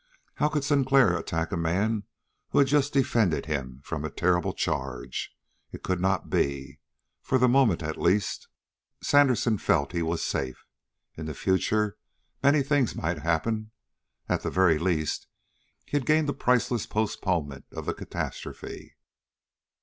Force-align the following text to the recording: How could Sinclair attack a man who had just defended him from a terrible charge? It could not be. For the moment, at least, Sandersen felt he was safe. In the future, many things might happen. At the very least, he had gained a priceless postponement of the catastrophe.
How 0.33 0.49
could 0.49 0.63
Sinclair 0.63 1.15
attack 1.15 1.51
a 1.51 1.55
man 1.55 2.05
who 2.49 2.57
had 2.57 2.67
just 2.67 2.91
defended 2.91 3.45
him 3.45 3.81
from 3.83 4.03
a 4.03 4.09
terrible 4.09 4.51
charge? 4.51 5.29
It 5.71 5.83
could 5.83 6.01
not 6.01 6.27
be. 6.27 6.79
For 7.21 7.37
the 7.37 7.47
moment, 7.47 7.83
at 7.83 8.01
least, 8.01 8.47
Sandersen 9.03 9.59
felt 9.59 9.91
he 9.91 10.01
was 10.01 10.23
safe. 10.23 10.65
In 11.15 11.27
the 11.27 11.35
future, 11.35 11.99
many 12.41 12.63
things 12.63 12.95
might 12.95 13.19
happen. 13.19 13.69
At 14.27 14.41
the 14.41 14.49
very 14.49 14.79
least, 14.79 15.27
he 15.85 15.97
had 15.97 16.07
gained 16.07 16.27
a 16.29 16.33
priceless 16.33 16.87
postponement 16.87 17.65
of 17.71 17.85
the 17.85 17.93
catastrophe. 17.93 18.95